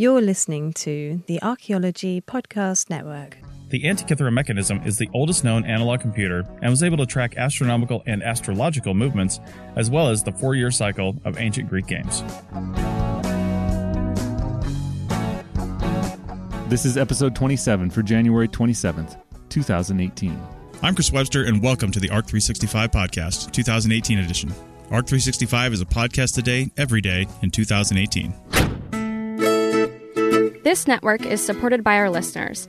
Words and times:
You're 0.00 0.22
listening 0.22 0.72
to 0.84 1.22
the 1.26 1.42
Archaeology 1.42 2.22
Podcast 2.22 2.88
Network. 2.88 3.36
The 3.68 3.82
Antikythera 3.82 4.32
mechanism 4.32 4.80
is 4.86 4.96
the 4.96 5.10
oldest 5.12 5.44
known 5.44 5.66
analog 5.66 6.00
computer 6.00 6.42
and 6.62 6.70
was 6.70 6.82
able 6.82 6.96
to 6.96 7.04
track 7.04 7.36
astronomical 7.36 8.02
and 8.06 8.22
astrological 8.22 8.94
movements, 8.94 9.40
as 9.76 9.90
well 9.90 10.08
as 10.08 10.22
the 10.22 10.32
four 10.32 10.54
year 10.54 10.70
cycle 10.70 11.16
of 11.26 11.36
ancient 11.36 11.68
Greek 11.68 11.86
games. 11.86 12.22
This 16.70 16.86
is 16.86 16.96
episode 16.96 17.36
27 17.36 17.90
for 17.90 18.02
January 18.02 18.48
27th, 18.48 19.20
2018. 19.50 20.40
I'm 20.80 20.94
Chris 20.94 21.12
Webster, 21.12 21.44
and 21.44 21.62
welcome 21.62 21.90
to 21.90 22.00
the 22.00 22.08
ARC 22.08 22.26
365 22.26 22.90
Podcast, 22.90 23.52
2018 23.52 24.18
edition. 24.20 24.48
ARC 24.90 25.06
365 25.06 25.74
is 25.74 25.82
a 25.82 25.84
podcast 25.84 26.34
today, 26.34 26.70
every 26.78 27.02
day 27.02 27.26
in 27.42 27.50
2018. 27.50 28.69
This 30.70 30.86
network 30.86 31.26
is 31.26 31.44
supported 31.44 31.82
by 31.82 31.96
our 31.96 32.08
listeners. 32.08 32.68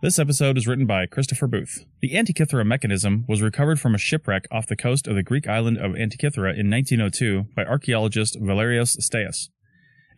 This 0.00 0.18
episode 0.18 0.56
is 0.56 0.66
written 0.66 0.86
by 0.86 1.04
Christopher 1.04 1.46
Booth. 1.46 1.84
The 2.00 2.14
Antikythera 2.14 2.66
mechanism 2.66 3.26
was 3.28 3.42
recovered 3.42 3.78
from 3.78 3.94
a 3.94 3.98
shipwreck 3.98 4.46
off 4.50 4.66
the 4.66 4.74
coast 4.74 5.06
of 5.06 5.14
the 5.14 5.22
Greek 5.22 5.46
island 5.46 5.76
of 5.76 5.92
Antikythera 5.92 6.58
in 6.58 6.70
1902 6.70 7.44
by 7.54 7.64
archaeologist 7.64 8.40
Valerios 8.40 8.96
Stais. 8.98 9.48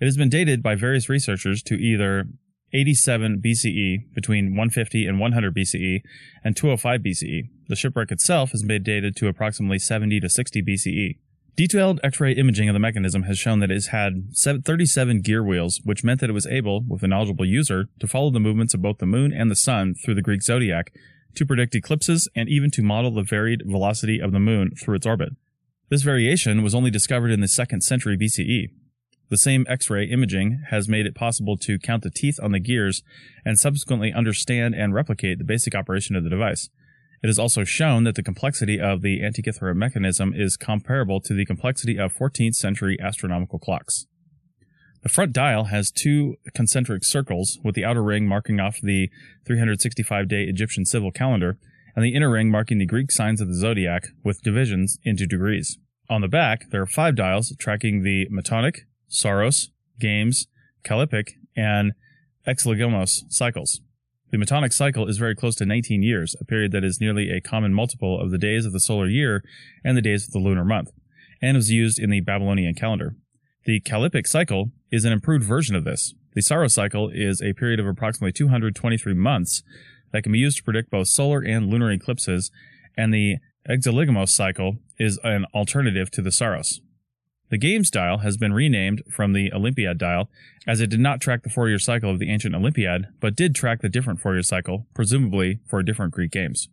It 0.00 0.04
has 0.04 0.16
been 0.16 0.28
dated 0.28 0.62
by 0.62 0.76
various 0.76 1.08
researchers 1.08 1.62
to 1.64 1.74
either 1.74 2.26
87 2.72 3.42
BCE, 3.44 4.12
between 4.14 4.50
150 4.50 5.06
and 5.06 5.18
100 5.18 5.54
BCE, 5.56 6.02
and 6.44 6.56
205 6.56 7.00
BCE. 7.00 7.42
The 7.68 7.76
shipwreck 7.76 8.12
itself 8.12 8.52
has 8.52 8.62
been 8.62 8.82
dated 8.82 9.16
to 9.16 9.28
approximately 9.28 9.78
70 9.78 10.20
to 10.20 10.28
60 10.28 10.62
BCE. 10.62 11.18
Detailed 11.56 12.00
X-ray 12.04 12.32
imaging 12.32 12.68
of 12.68 12.74
the 12.74 12.78
mechanism 12.78 13.22
has 13.22 13.38
shown 13.38 13.60
that 13.60 13.70
it 13.70 13.74
has 13.74 13.86
had 13.86 14.34
37 14.36 15.22
gear 15.22 15.42
wheels, 15.42 15.80
which 15.84 16.04
meant 16.04 16.20
that 16.20 16.28
it 16.28 16.34
was 16.34 16.46
able, 16.46 16.84
with 16.86 17.02
a 17.02 17.08
knowledgeable 17.08 17.46
user, 17.46 17.88
to 17.98 18.06
follow 18.06 18.30
the 18.30 18.38
movements 18.38 18.74
of 18.74 18.82
both 18.82 18.98
the 18.98 19.06
moon 19.06 19.32
and 19.32 19.50
the 19.50 19.56
sun 19.56 19.94
through 19.94 20.16
the 20.16 20.22
Greek 20.22 20.42
zodiac, 20.42 20.92
to 21.34 21.46
predict 21.46 21.74
eclipses, 21.74 22.28
and 22.36 22.50
even 22.50 22.70
to 22.70 22.82
model 22.82 23.10
the 23.10 23.22
varied 23.22 23.62
velocity 23.64 24.20
of 24.20 24.32
the 24.32 24.38
moon 24.38 24.72
through 24.78 24.96
its 24.96 25.06
orbit. 25.06 25.30
This 25.88 26.02
variation 26.02 26.62
was 26.62 26.74
only 26.74 26.90
discovered 26.90 27.30
in 27.30 27.40
the 27.40 27.46
2nd 27.46 27.82
century 27.82 28.18
BCE. 28.18 28.68
The 29.30 29.38
same 29.38 29.64
X-ray 29.66 30.04
imaging 30.04 30.64
has 30.68 30.90
made 30.90 31.06
it 31.06 31.14
possible 31.14 31.56
to 31.56 31.78
count 31.78 32.02
the 32.02 32.10
teeth 32.10 32.38
on 32.42 32.52
the 32.52 32.60
gears 32.60 33.02
and 33.46 33.58
subsequently 33.58 34.12
understand 34.12 34.74
and 34.74 34.92
replicate 34.92 35.38
the 35.38 35.44
basic 35.44 35.74
operation 35.74 36.16
of 36.16 36.22
the 36.22 36.30
device. 36.30 36.68
It 37.22 37.26
has 37.26 37.38
also 37.38 37.64
shown 37.64 38.04
that 38.04 38.14
the 38.14 38.22
complexity 38.22 38.80
of 38.80 39.02
the 39.02 39.20
Antikythera 39.20 39.74
mechanism 39.74 40.32
is 40.34 40.56
comparable 40.56 41.20
to 41.22 41.34
the 41.34 41.46
complexity 41.46 41.98
of 41.98 42.14
14th 42.14 42.54
century 42.54 42.98
astronomical 43.00 43.58
clocks. 43.58 44.06
The 45.02 45.08
front 45.08 45.32
dial 45.32 45.64
has 45.64 45.90
two 45.90 46.36
concentric 46.54 47.04
circles, 47.04 47.58
with 47.62 47.74
the 47.74 47.84
outer 47.84 48.02
ring 48.02 48.26
marking 48.26 48.58
off 48.58 48.80
the 48.82 49.08
365 49.46 50.28
day 50.28 50.44
Egyptian 50.44 50.84
civil 50.84 51.12
calendar, 51.12 51.58
and 51.94 52.04
the 52.04 52.14
inner 52.14 52.30
ring 52.30 52.50
marking 52.50 52.78
the 52.78 52.86
Greek 52.86 53.12
signs 53.12 53.40
of 53.40 53.48
the 53.48 53.54
zodiac, 53.54 54.08
with 54.24 54.42
divisions 54.42 54.98
into 55.04 55.26
degrees. 55.26 55.78
On 56.10 56.20
the 56.20 56.28
back, 56.28 56.70
there 56.70 56.82
are 56.82 56.86
five 56.86 57.14
dials 57.14 57.54
tracking 57.58 58.02
the 58.02 58.26
Metonic, 58.30 58.80
Saros, 59.08 59.70
Games, 59.98 60.48
Callippic, 60.84 61.34
and 61.56 61.92
Exeligmos 62.46 63.22
cycles. 63.28 63.80
The 64.32 64.38
Metonic 64.38 64.72
cycle 64.72 65.08
is 65.08 65.18
very 65.18 65.36
close 65.36 65.54
to 65.56 65.64
19 65.64 66.02
years, 66.02 66.34
a 66.40 66.44
period 66.44 66.72
that 66.72 66.82
is 66.82 67.00
nearly 67.00 67.30
a 67.30 67.40
common 67.40 67.72
multiple 67.72 68.20
of 68.20 68.32
the 68.32 68.38
days 68.38 68.66
of 68.66 68.72
the 68.72 68.80
solar 68.80 69.06
year 69.06 69.44
and 69.84 69.96
the 69.96 70.02
days 70.02 70.26
of 70.26 70.32
the 70.32 70.40
lunar 70.40 70.64
month, 70.64 70.90
and 71.40 71.56
was 71.56 71.70
used 71.70 71.98
in 71.98 72.10
the 72.10 72.20
Babylonian 72.20 72.74
calendar. 72.74 73.14
The 73.66 73.80
Callippic 73.80 74.26
cycle 74.26 74.72
is 74.90 75.04
an 75.04 75.12
improved 75.12 75.44
version 75.44 75.76
of 75.76 75.84
this. 75.84 76.12
The 76.34 76.42
Saros 76.42 76.74
cycle 76.74 77.08
is 77.12 77.40
a 77.40 77.52
period 77.52 77.78
of 77.78 77.86
approximately 77.86 78.32
223 78.32 79.14
months 79.14 79.62
that 80.12 80.22
can 80.22 80.32
be 80.32 80.38
used 80.38 80.56
to 80.58 80.64
predict 80.64 80.90
both 80.90 81.08
solar 81.08 81.40
and 81.40 81.68
lunar 81.68 81.92
eclipses, 81.92 82.50
and 82.96 83.14
the 83.14 83.36
Exeligmos 83.68 84.30
cycle 84.30 84.78
is 84.98 85.20
an 85.22 85.44
alternative 85.54 86.10
to 86.12 86.22
the 86.22 86.32
Saros. 86.32 86.80
The 87.48 87.58
games 87.58 87.90
dial 87.90 88.18
has 88.18 88.36
been 88.36 88.52
renamed 88.52 89.02
from 89.10 89.32
the 89.32 89.52
Olympiad 89.52 89.98
dial 89.98 90.28
as 90.66 90.80
it 90.80 90.90
did 90.90 91.00
not 91.00 91.20
track 91.20 91.42
the 91.42 91.50
four 91.50 91.68
year 91.68 91.78
cycle 91.78 92.10
of 92.10 92.18
the 92.18 92.30
ancient 92.30 92.54
Olympiad, 92.54 93.08
but 93.20 93.36
did 93.36 93.54
track 93.54 93.82
the 93.82 93.88
different 93.88 94.20
four 94.20 94.34
year 94.34 94.42
cycle, 94.42 94.86
presumably 94.94 95.60
for 95.66 95.82
different 95.82 96.12
Greek 96.12 96.32
games. 96.32 96.68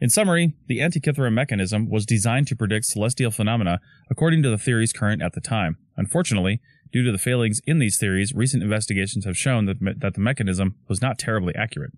In 0.00 0.08
summary, 0.08 0.54
the 0.66 0.78
Antikythera 0.78 1.32
mechanism 1.32 1.90
was 1.90 2.06
designed 2.06 2.46
to 2.46 2.56
predict 2.56 2.86
celestial 2.86 3.30
phenomena 3.30 3.80
according 4.10 4.42
to 4.42 4.50
the 4.50 4.56
theories 4.56 4.92
current 4.92 5.22
at 5.22 5.34
the 5.34 5.40
time. 5.40 5.76
Unfortunately, 5.96 6.60
due 6.92 7.04
to 7.04 7.12
the 7.12 7.18
failings 7.18 7.60
in 7.66 7.80
these 7.80 7.98
theories, 7.98 8.32
recent 8.32 8.62
investigations 8.62 9.24
have 9.24 9.36
shown 9.36 9.66
that, 9.66 9.76
that 9.98 10.14
the 10.14 10.20
mechanism 10.20 10.76
was 10.88 11.02
not 11.02 11.18
terribly 11.18 11.54
accurate. 11.54 11.92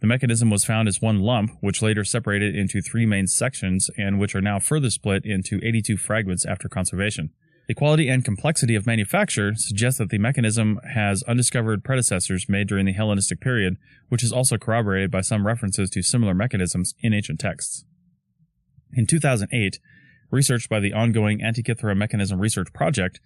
The 0.00 0.06
mechanism 0.06 0.48
was 0.48 0.64
found 0.64 0.88
as 0.88 1.02
one 1.02 1.20
lump, 1.20 1.52
which 1.60 1.82
later 1.82 2.04
separated 2.04 2.56
into 2.56 2.80
three 2.80 3.04
main 3.04 3.26
sections 3.26 3.90
and 3.98 4.18
which 4.18 4.34
are 4.34 4.40
now 4.40 4.58
further 4.58 4.88
split 4.88 5.26
into 5.26 5.60
82 5.62 5.98
fragments 5.98 6.46
after 6.46 6.68
conservation. 6.68 7.30
The 7.68 7.74
quality 7.74 8.08
and 8.08 8.24
complexity 8.24 8.74
of 8.74 8.86
manufacture 8.86 9.52
suggest 9.54 9.98
that 9.98 10.08
the 10.08 10.18
mechanism 10.18 10.80
has 10.92 11.22
undiscovered 11.24 11.84
predecessors 11.84 12.48
made 12.48 12.66
during 12.66 12.86
the 12.86 12.92
Hellenistic 12.92 13.40
period, 13.40 13.76
which 14.08 14.24
is 14.24 14.32
also 14.32 14.56
corroborated 14.56 15.10
by 15.10 15.20
some 15.20 15.46
references 15.46 15.88
to 15.90 16.02
similar 16.02 16.34
mechanisms 16.34 16.94
in 17.00 17.14
ancient 17.14 17.38
texts. 17.38 17.84
In 18.94 19.06
2008, 19.06 19.78
research 20.32 20.68
by 20.68 20.80
the 20.80 20.92
ongoing 20.92 21.40
Antikythera 21.40 21.96
Mechanism 21.96 22.40
Research 22.40 22.72
Project 22.72 23.20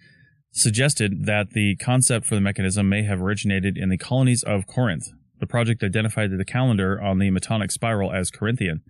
suggested 0.51 1.25
that 1.25 1.51
the 1.51 1.75
concept 1.77 2.25
for 2.25 2.35
the 2.35 2.41
mechanism 2.41 2.87
may 2.87 3.03
have 3.03 3.21
originated 3.21 3.77
in 3.77 3.89
the 3.89 3.97
colonies 3.97 4.43
of 4.43 4.67
Corinth, 4.67 5.07
the 5.39 5.47
project 5.47 5.83
identified 5.83 6.31
the 6.31 6.45
calendar 6.45 7.01
on 7.01 7.19
the 7.19 7.31
Metonic 7.31 7.71
spiral 7.71 8.11
as 8.11 8.31
Corinthian. 8.31 8.81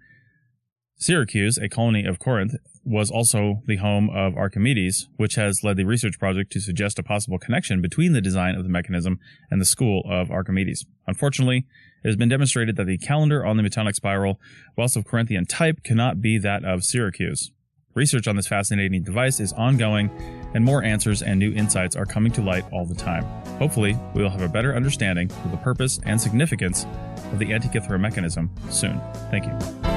Syracuse, 0.97 1.57
a 1.57 1.67
colony 1.67 2.05
of 2.05 2.19
Corinth, 2.19 2.55
was 2.85 3.11
also 3.11 3.61
the 3.65 3.77
home 3.77 4.09
of 4.09 4.37
Archimedes, 4.37 5.09
which 5.17 5.35
has 5.35 5.63
led 5.63 5.75
the 5.75 5.83
research 5.83 6.19
project 6.19 6.51
to 6.51 6.61
suggest 6.61 6.99
a 6.99 7.03
possible 7.03 7.39
connection 7.39 7.81
between 7.81 8.13
the 8.13 8.21
design 8.21 8.55
of 8.55 8.63
the 8.63 8.69
mechanism 8.69 9.19
and 9.49 9.59
the 9.59 9.65
school 9.65 10.03
of 10.09 10.31
Archimedes. 10.31 10.85
Unfortunately, 11.07 11.65
it 12.03 12.07
has 12.07 12.15
been 12.15 12.29
demonstrated 12.29 12.75
that 12.75 12.85
the 12.85 12.99
calendar 12.99 13.45
on 13.45 13.57
the 13.57 13.63
Metonic 13.63 13.95
spiral, 13.95 14.39
whilst 14.77 14.95
of 14.95 15.05
Corinthian 15.05 15.45
type, 15.45 15.83
cannot 15.83 16.21
be 16.21 16.37
that 16.37 16.63
of 16.63 16.83
Syracuse. 16.83 17.51
Research 17.95 18.27
on 18.27 18.35
this 18.35 18.47
fascinating 18.47 19.03
device 19.03 19.39
is 19.39 19.51
ongoing, 19.53 20.11
and 20.55 20.63
more 20.63 20.83
answers 20.83 21.21
and 21.21 21.37
new 21.37 21.53
insights 21.53 21.95
are 21.95 22.05
coming 22.05 22.31
to 22.31 22.41
light 22.41 22.65
all 22.71 22.85
the 22.85 22.95
time. 22.95 23.23
Hopefully, 23.59 23.95
we 24.15 24.23
will 24.23 24.29
have 24.31 24.41
a 24.41 24.49
better 24.49 24.73
understanding 24.73 25.29
of 25.43 25.51
the 25.51 25.57
purpose 25.57 25.99
and 26.05 26.19
significance 26.19 26.87
of 27.31 27.39
the 27.39 27.45
Antikythera 27.45 27.99
mechanism 27.99 28.49
soon. 28.71 28.99
Thank 29.29 29.45
you. 29.45 29.94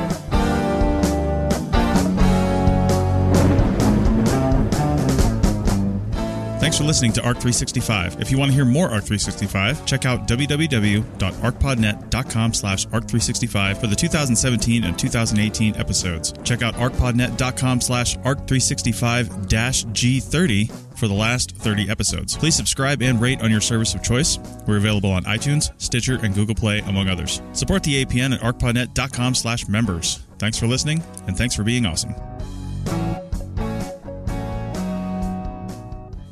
Thanks 6.69 6.77
for 6.77 6.85
listening 6.85 7.15
to 7.15 7.23
ARC 7.23 7.39
365. 7.39 8.21
If 8.21 8.31
you 8.31 8.37
want 8.37 8.51
to 8.51 8.55
hear 8.55 8.67
more 8.67 8.91
ARC 8.91 9.05
365, 9.05 9.87
check 9.87 10.05
out 10.05 10.29
www.archpodnet.com 10.29 12.53
slash 12.53 12.87
ARC365 12.89 13.79
for 13.79 13.87
the 13.87 13.97
2017 13.97 14.85
and 14.85 14.99
2018 14.99 15.77
episodes. 15.77 16.35
Check 16.45 16.61
out 16.61 16.75
archpodnet.com 16.75 17.81
slash 17.81 18.19
ARC365-G30 18.19 20.99
for 20.99 21.09
the 21.09 21.15
last 21.15 21.57
30 21.57 21.89
episodes. 21.89 22.37
Please 22.37 22.55
subscribe 22.55 23.01
and 23.01 23.19
rate 23.19 23.41
on 23.41 23.51
your 23.51 23.63
service 23.63 23.95
of 23.95 24.03
choice. 24.03 24.39
We're 24.67 24.77
available 24.77 25.11
on 25.11 25.25
iTunes, 25.25 25.73
Stitcher, 25.81 26.19
and 26.23 26.35
Google 26.35 26.55
Play, 26.55 26.81
among 26.81 27.09
others. 27.09 27.41
Support 27.55 27.83
the 27.83 28.05
APN 28.05 28.35
at 28.35 28.43
archpodnet.com 28.43 29.37
slash 29.37 29.69
members. 29.69 30.19
Thanks 30.39 30.59
for 30.59 30.67
listening, 30.67 31.03
and 31.27 31.35
thanks 31.35 31.55
for 31.55 31.65
being 31.65 31.87
awesome. 31.87 32.15